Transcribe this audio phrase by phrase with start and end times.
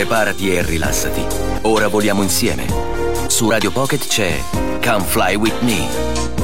[0.00, 1.22] Preparati e rilassati.
[1.64, 2.64] Ora voliamo insieme.
[3.26, 4.42] Su Radio Pocket c'è
[4.82, 6.39] Come Fly With Me.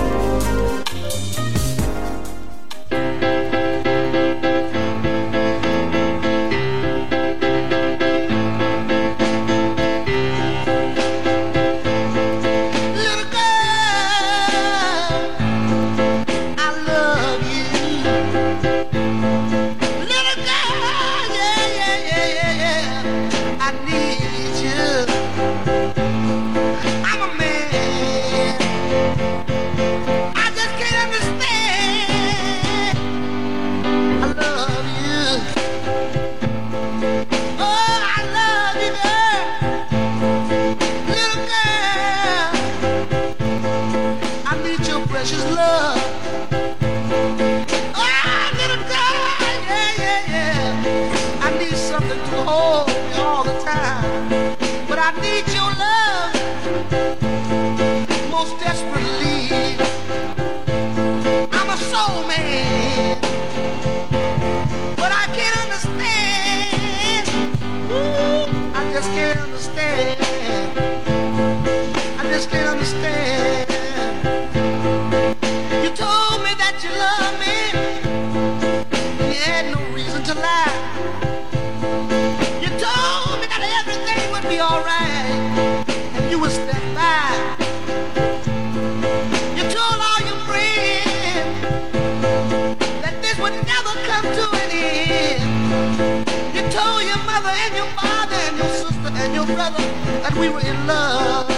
[93.65, 96.27] never come to an end.
[96.55, 99.83] You told your mother and your father and your sister and your brother
[100.23, 101.49] that we were in love.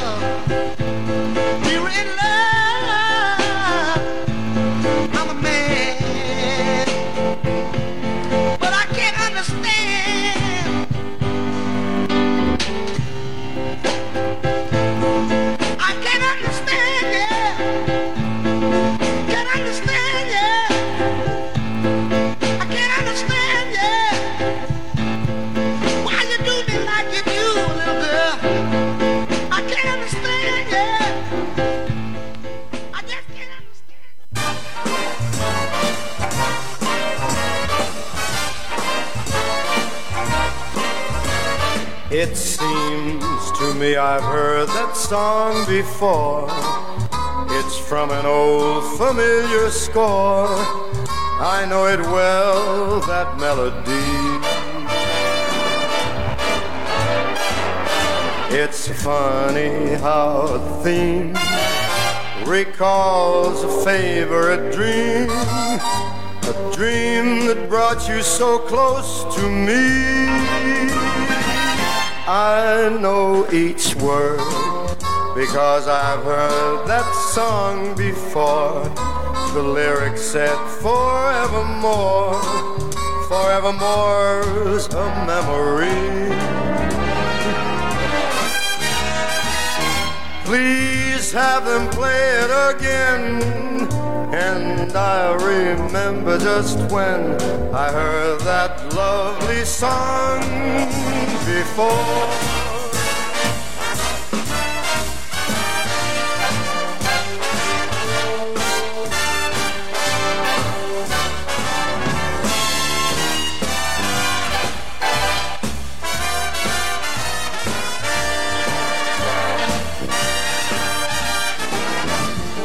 [1.66, 2.27] We were in love.
[45.66, 46.48] Before.
[47.58, 50.48] It's from an old familiar score.
[51.40, 54.18] I know it well, that melody.
[58.50, 61.36] It's funny how a theme
[62.48, 65.30] recalls a favorite dream.
[65.30, 71.07] A dream that brought you so close to me.
[72.30, 74.36] I know each word
[75.34, 78.84] because I've heard that song before.
[79.54, 82.34] The lyrics said forevermore,
[83.28, 86.28] forevermore's a memory.
[90.44, 93.42] Please have them play it again.
[94.34, 97.40] And I remember just when
[97.74, 102.28] I heard that lovely song before.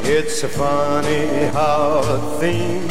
[0.06, 2.88] It's so funny how a theme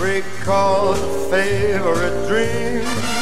[0.00, 3.15] recalls a favorite dream, a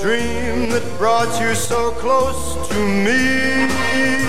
[0.00, 4.27] dream that brought you so close to me.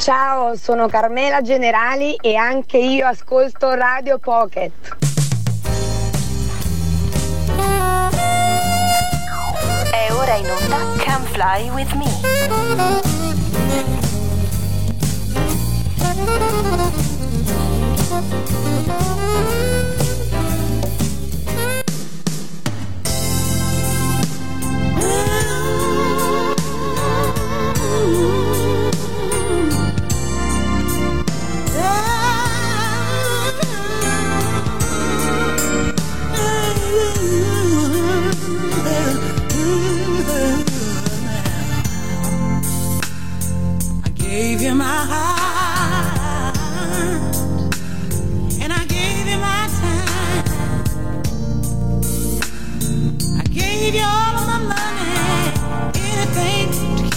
[0.00, 5.13] Ciao, sono Carmela Generali e anche io ascolto Radio Pocket.
[10.42, 13.04] That can fly with me.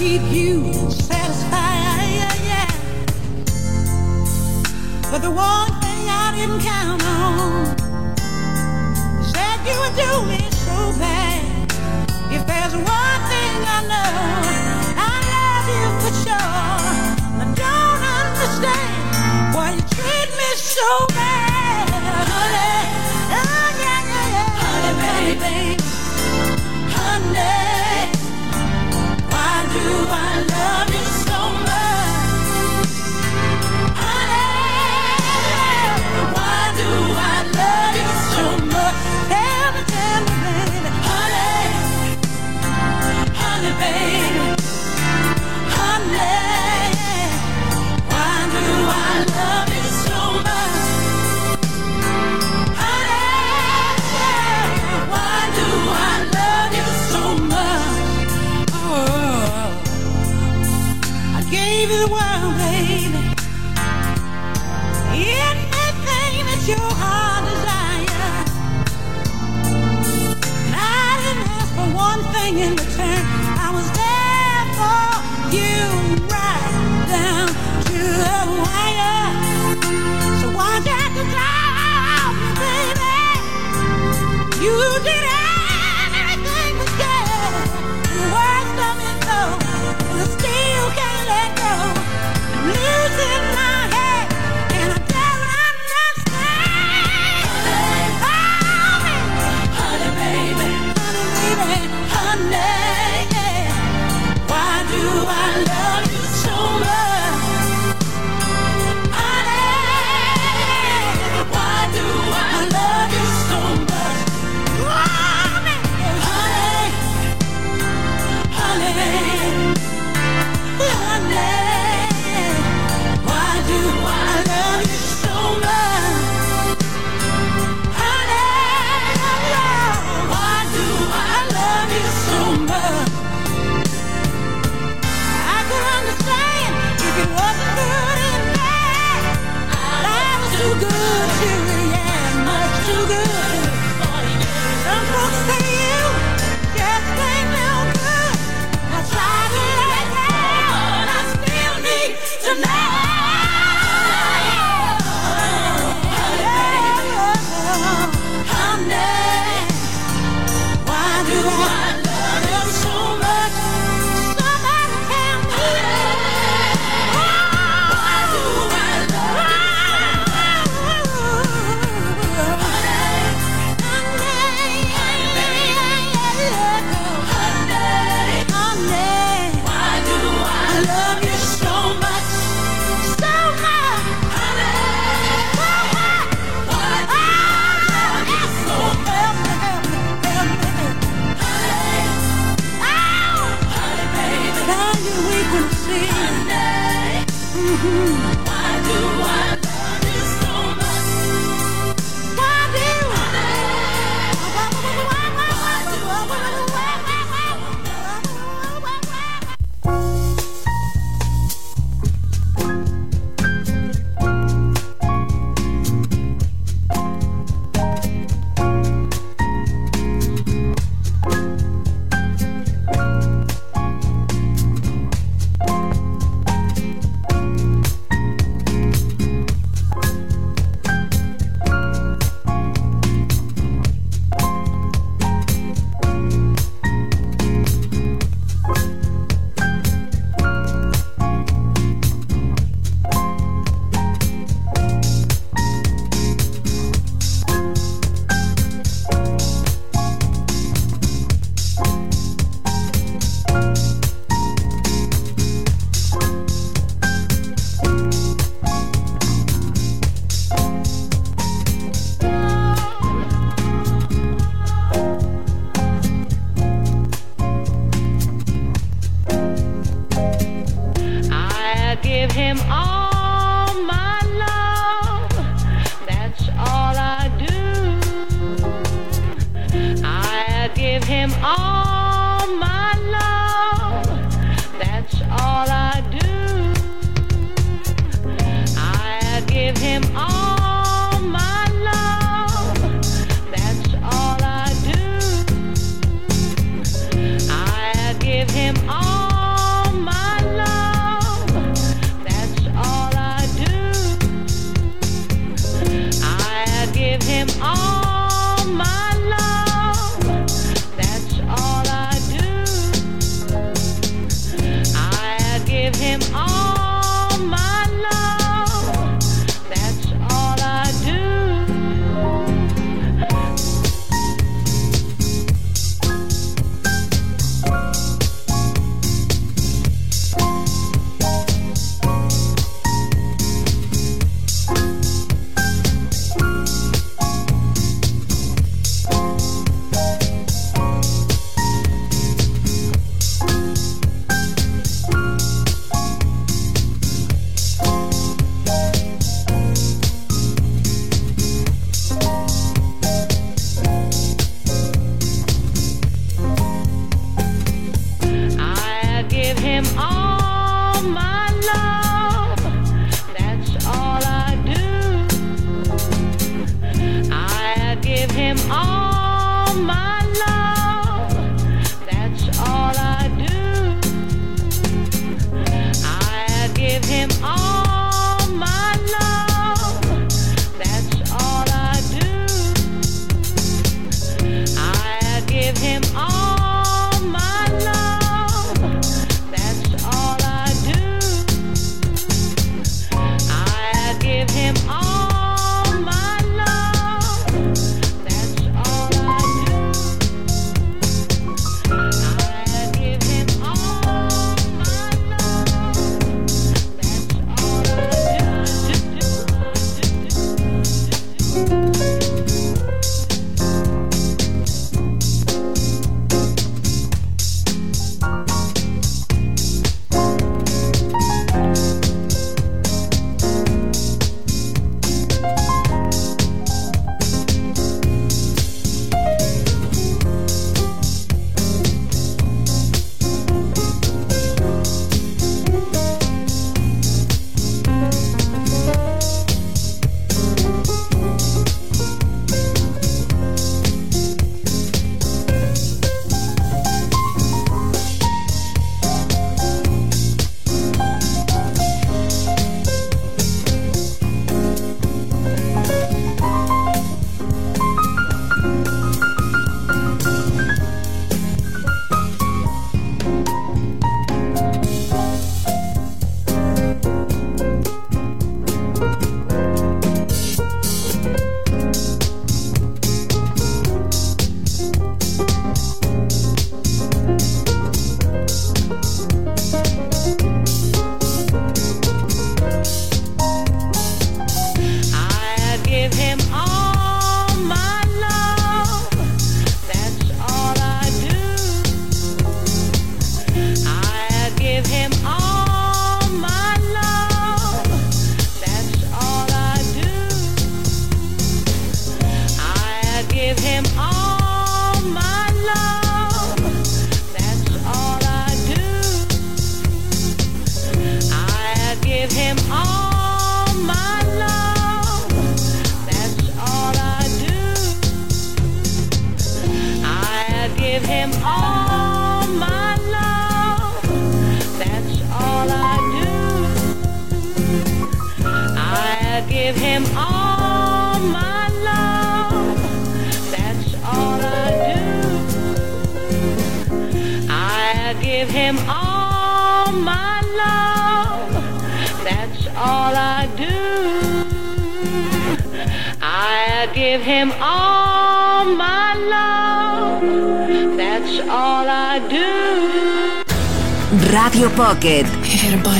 [0.08, 1.58] keep you satisfied.
[5.12, 7.76] But the one thing I didn't count on
[9.22, 11.44] is that you would do me so bad.
[12.36, 14.14] If there's one thing I know,
[15.12, 16.54] I love you for sure.
[17.44, 21.07] I don't understand why you treat me so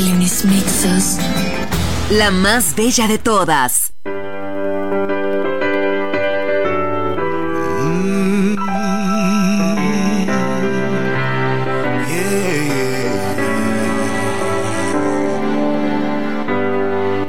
[0.06, 1.18] in his mixes.
[2.12, 3.92] La más bella de todas.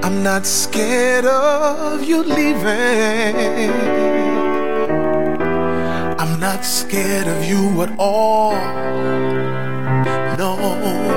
[0.05, 3.73] I'm not scared of you leaving.
[6.19, 8.53] I'm I'm not scared of you at all.
[10.39, 11.08] No.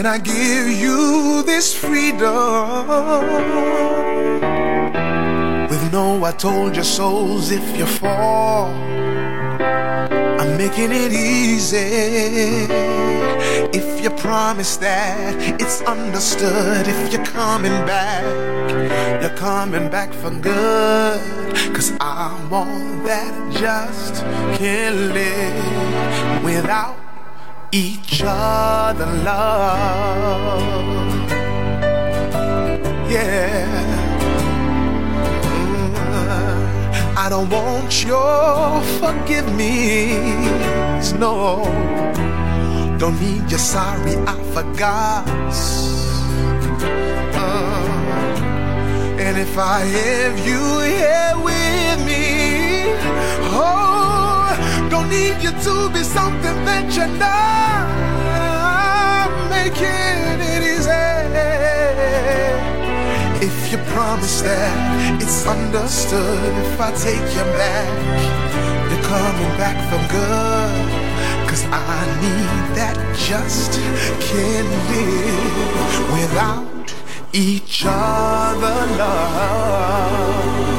[0.00, 2.88] And I give you this freedom.
[5.68, 8.68] With no, I told your souls if you fall,
[10.40, 12.64] I'm making it easy.
[13.78, 18.24] If you promise that it's understood, if you're coming back,
[19.20, 21.20] you're coming back for good.
[21.74, 22.48] Cause I'm
[23.04, 24.24] that just
[24.58, 26.99] can't live without
[27.72, 30.60] each other love.
[33.10, 33.66] Yeah.
[35.44, 40.16] Mm, I don't want your forgive me.
[41.18, 41.64] No.
[42.98, 45.26] Don't need your sorry, I forgot.
[47.34, 47.80] Uh,
[49.18, 52.94] and if I have you here with me,
[53.52, 53.89] oh,
[54.90, 57.90] don't need you to be something that you're not.
[59.48, 61.06] Making it easy.
[63.46, 67.88] If you promise that it's understood, if I take you back,
[68.90, 70.88] you're coming back for good.
[71.48, 73.72] Cause I need that just
[74.28, 76.88] can't live without
[77.32, 80.69] each other love.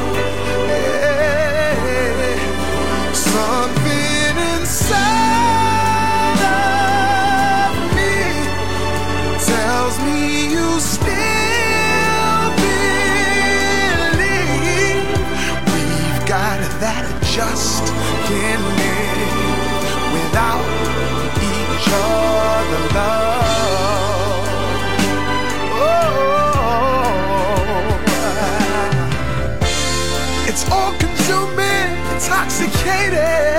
[32.82, 33.51] Intoxicating.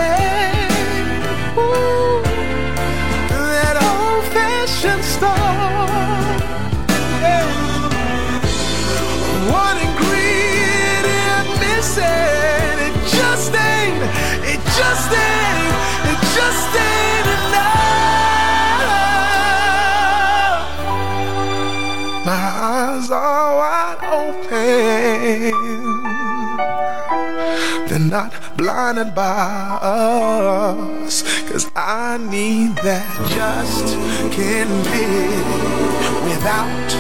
[28.57, 31.23] Blinded by us.
[31.49, 33.97] Cause I need that just
[34.33, 36.91] can't live without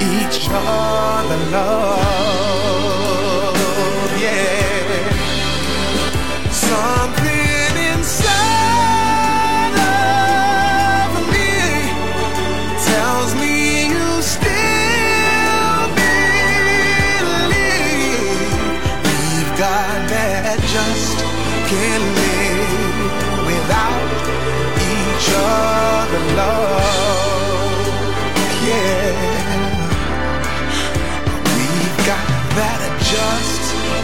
[0.00, 2.51] each other love.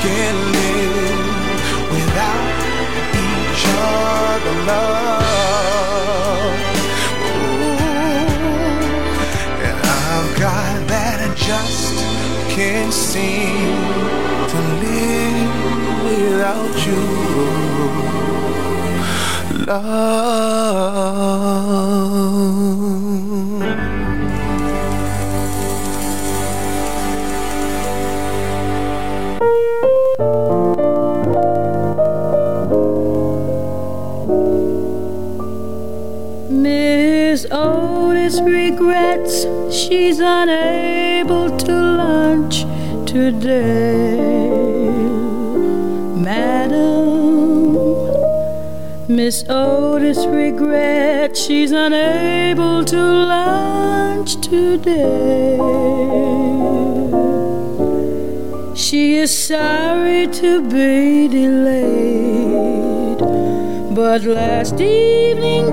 [0.09, 1.61] Can't live
[1.95, 2.59] without
[3.27, 6.57] each other love.
[7.29, 7.87] Ooh,
[9.67, 11.95] and I've got that I just
[12.57, 13.77] can't seem
[14.53, 15.55] to live
[16.09, 17.05] without you.
[19.67, 21.09] Love.
[39.89, 42.65] She's unable to lunch
[43.07, 44.19] today.
[46.15, 47.73] Madam,
[49.09, 52.97] Miss Otis regrets she's unable to
[53.35, 55.57] lunch today.
[58.75, 63.21] She is sorry to be delayed,
[63.95, 65.73] but last evening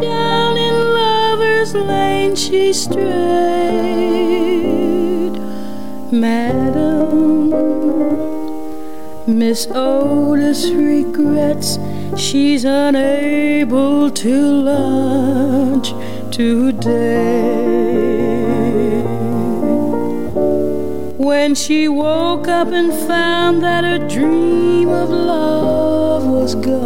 [1.65, 3.01] Lover's Lane she strayed.
[6.11, 7.49] Madam,
[9.25, 11.79] Miss Otis regrets
[12.15, 15.89] she's unable to lunch
[16.31, 17.63] today.
[21.17, 26.85] When she woke up and found that her dream of love was gone,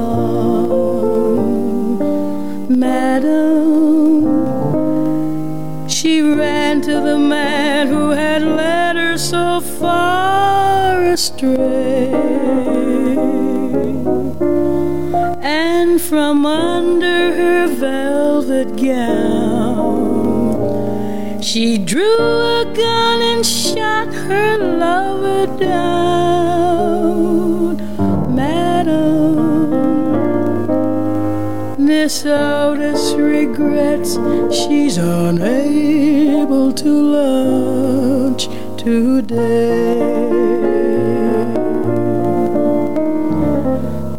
[2.79, 3.88] Madam,
[6.35, 12.11] ran to the man who had led her so far astray.
[15.41, 20.19] And from under her velvet gown,
[21.41, 22.17] she drew
[22.59, 26.68] a gun and shot her lover down.
[32.01, 34.11] Miss Otis regrets
[34.55, 39.99] she's unable to lunch today.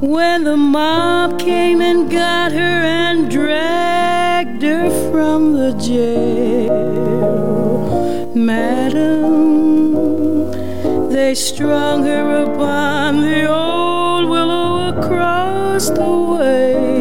[0.03, 6.77] when the mob came and got her and dragged her from the jail.
[8.35, 9.95] Madam,
[11.09, 17.00] they strung her upon the old willow across the way.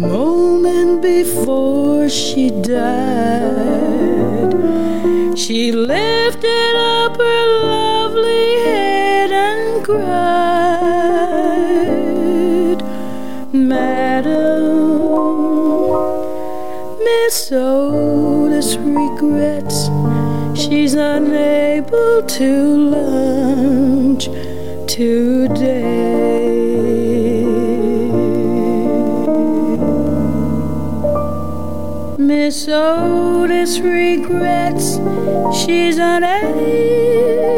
[0.00, 2.94] Moment before she died,
[5.36, 10.00] she lifted up her lovely head and cried,
[13.52, 14.62] Madam,
[17.04, 19.90] Miss Otis regrets
[20.58, 24.30] she's unable to lunch
[24.86, 25.39] today.
[32.50, 34.98] Miss Otis regrets
[35.56, 37.48] she's unable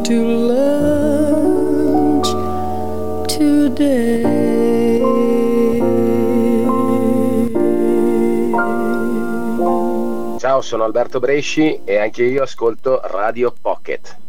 [0.00, 0.14] to
[0.46, 2.28] lunch
[3.26, 4.22] today.
[10.38, 14.21] Ciao, sono Alberto Bresci e anche io ascolto Radio Pocket.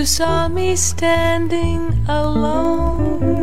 [0.00, 3.38] You saw me standing alone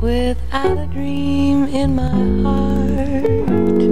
[0.00, 2.08] without a dream in my
[2.44, 3.82] heart,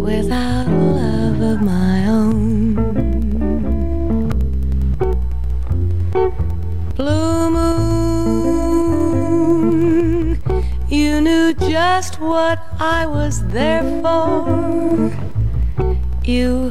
[0.00, 2.74] without a love of my own.
[6.94, 8.80] Blue moon,
[10.88, 15.12] you knew just what I was there for.
[16.24, 16.70] You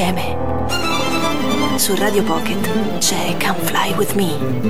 [0.00, 0.36] insieme.
[1.76, 4.69] Su Radio Pocket c'è Come Fly With Me.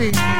[0.00, 0.39] see.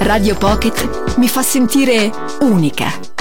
[0.00, 3.13] Radio Pocket mi fa sentire unica.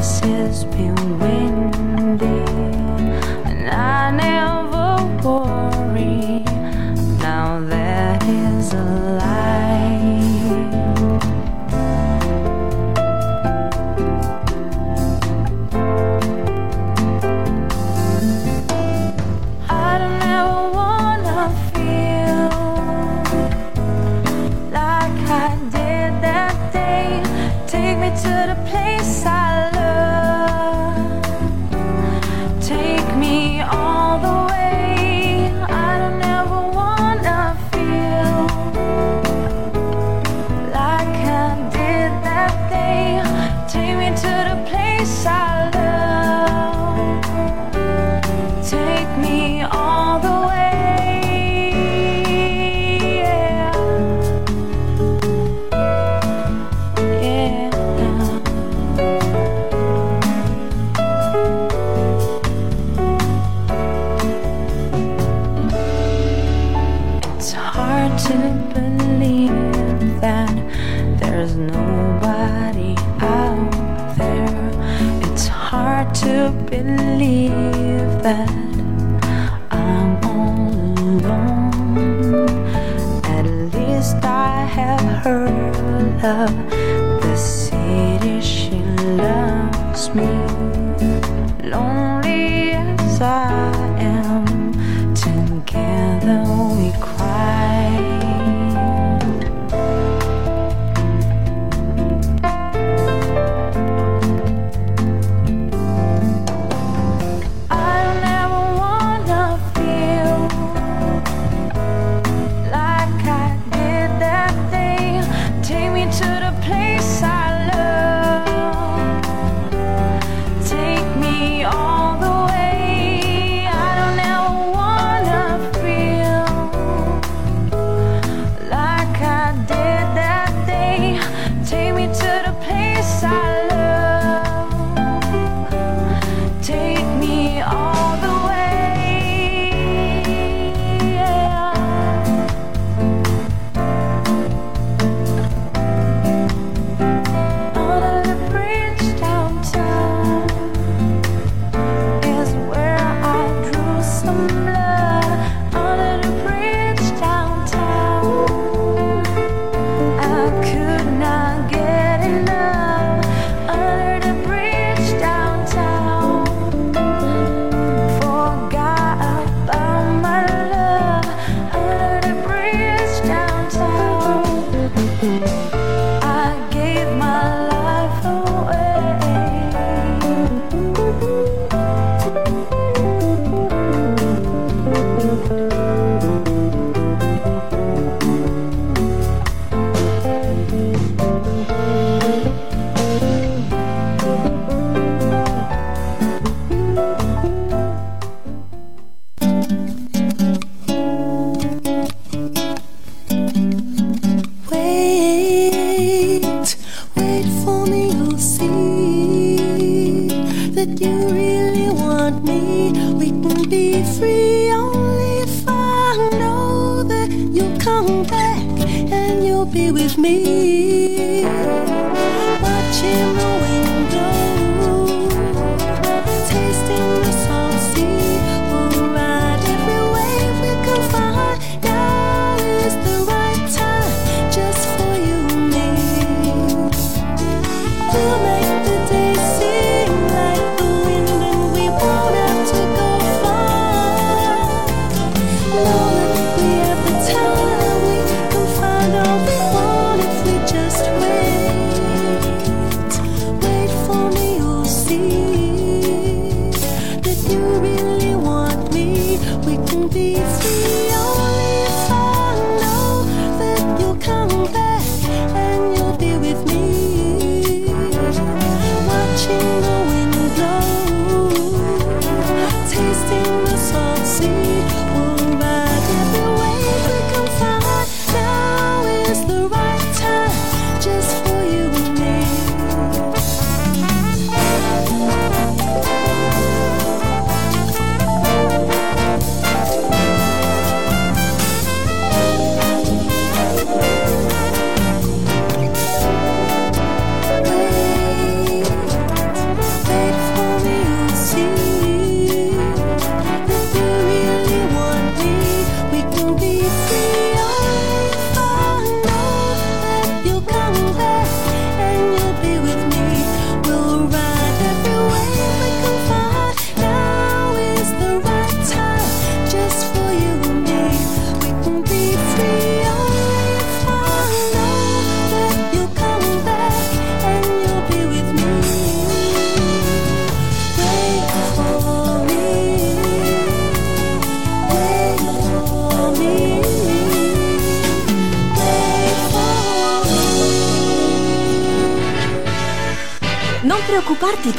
[0.00, 2.24] this has been windy,
[3.44, 5.59] and I never was.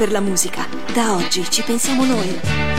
[0.01, 0.67] Per la musica.
[0.95, 2.70] Da oggi ci pensiamo noi.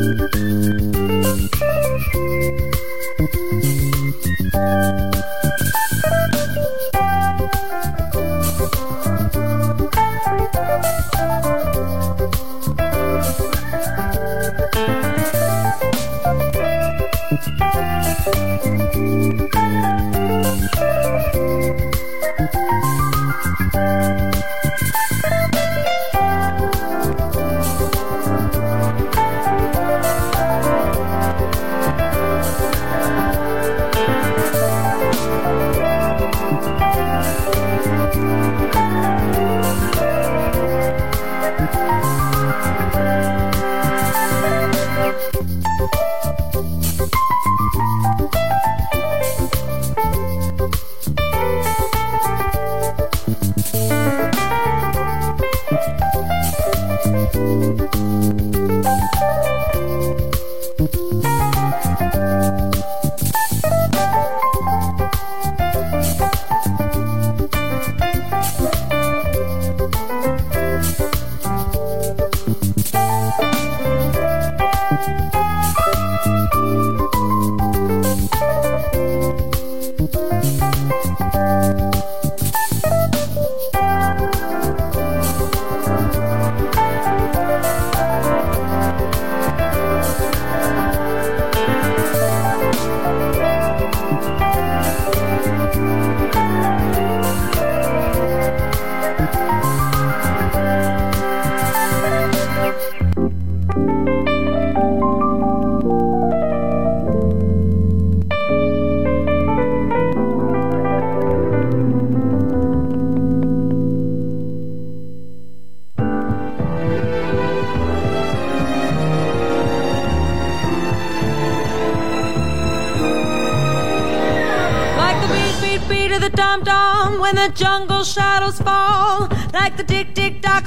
[0.00, 0.34] Thank
[4.54, 5.39] you.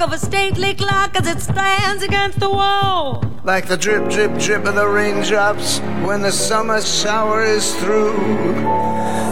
[0.04, 3.24] Of a stately clock as it stands against the wall.
[3.42, 8.14] Like the drip, drip, drip of the raindrops when the summer shower is through.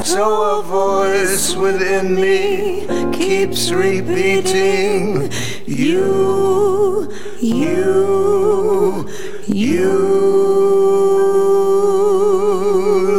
[0.03, 5.31] So a voice within me keeps repeating,
[5.67, 9.11] You, you,
[9.47, 10.07] you,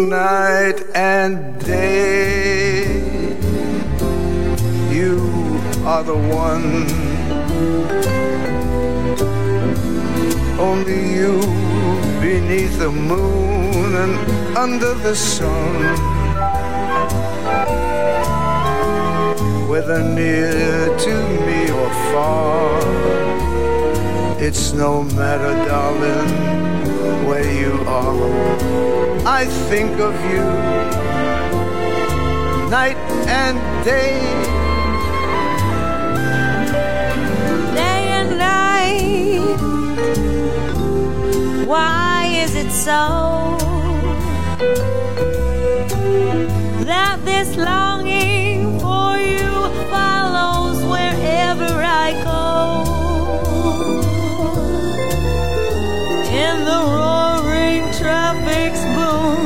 [0.10, 3.38] night and day.
[4.90, 5.20] You
[5.86, 6.93] are the one.
[10.70, 11.34] Only you
[12.22, 14.14] beneath the moon and
[14.58, 15.74] under the sun.
[19.70, 21.16] Whether near to
[21.48, 22.80] me or far,
[24.40, 26.32] it's no matter, darling,
[27.28, 29.28] where you are.
[29.40, 30.48] I think of you
[32.70, 32.98] night
[33.28, 34.63] and day.
[42.44, 43.56] Is it so
[46.92, 49.52] that this longing for you
[49.94, 51.72] follows wherever
[52.06, 52.44] I go?
[56.46, 59.46] In the roaring traffic's boom,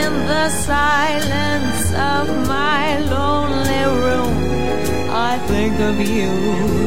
[0.00, 1.84] in the silence
[2.14, 4.34] of my lonely room,
[5.10, 6.81] I think of you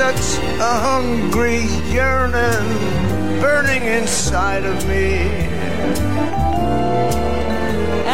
[0.00, 2.68] such a hungry yearning
[3.38, 5.28] burning inside of me.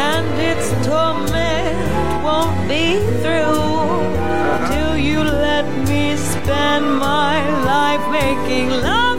[0.09, 1.79] and its torment
[2.25, 4.67] won't be through uh-huh.
[4.69, 7.37] till you let me spend my
[7.73, 9.16] life making love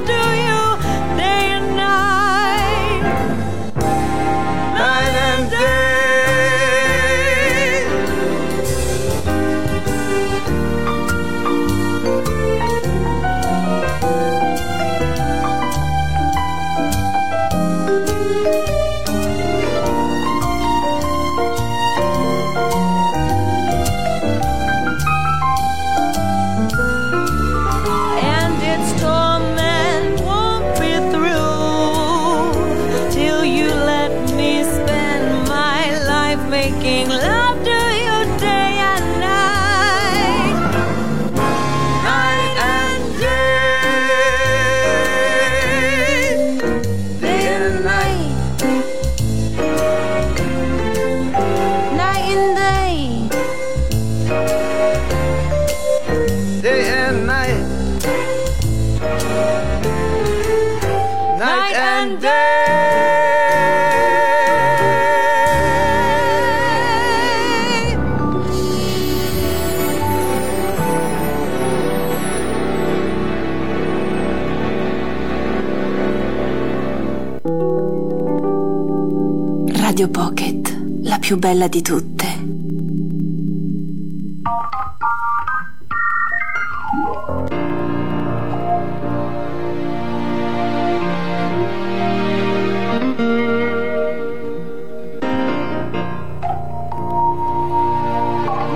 [81.29, 82.25] più bella di tutte.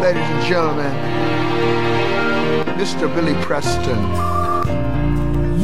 [0.03, 0.93] Ladies and gentlemen,
[2.77, 3.09] Mr.
[3.15, 3.97] Billy Preston.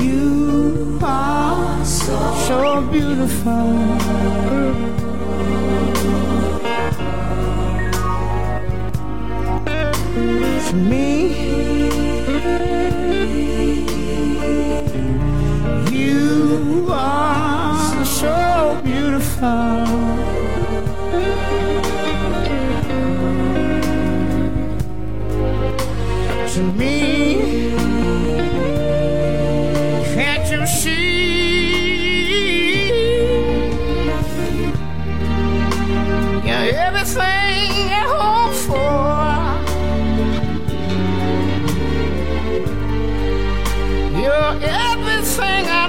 [0.01, 3.88] You are so, so beautiful.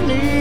[0.07, 0.38] need.